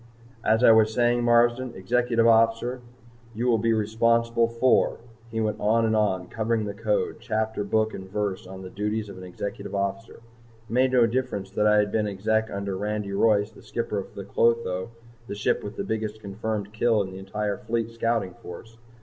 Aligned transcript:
"As 0.43 0.63
I 0.63 0.71
was 0.71 0.91
saying, 0.91 1.23
Marsden, 1.23 1.75
Executive 1.75 2.25
Officer, 2.25 2.81
you 3.35 3.45
will 3.45 3.59
be 3.59 3.71
responsible 3.71 4.47
for" 4.47 4.97
He 5.29 5.39
went 5.39 5.57
on 5.59 5.85
and 5.85 5.95
on, 5.95 6.25
covering 6.27 6.65
the 6.65 6.73
Code 6.73 7.17
chapter, 7.19 7.63
book 7.63 7.93
and 7.93 8.09
verse 8.09 8.47
on 8.47 8.63
the 8.63 8.71
duties 8.71 9.09
of 9.09 9.19
an 9.19 9.23
Executive 9.23 9.75
Officer. 9.75 10.15
It 10.15 10.21
made 10.73 10.91
no 10.93 11.05
difference 11.05 11.51
that 11.51 11.67
I 11.67 11.77
had 11.77 11.91
been 11.91 12.07
Exec 12.07 12.49
under 12.49 12.83
Andy 12.83 13.11
Royce, 13.13 13.51
the 13.51 13.61
skipper 13.61 13.99
of 13.99 14.15
the 14.15 14.23
"Clotho," 14.23 14.89
the 15.27 15.35
ship 15.35 15.63
with 15.63 15.75
the 15.75 15.83
biggest 15.83 16.19
confirmed 16.19 16.73
kill 16.73 17.03
in 17.03 17.11
the 17.11 17.19
entire 17.19 17.57
Fleet 17.59 17.91
Scouting 17.91 18.33
Force. 18.41 18.79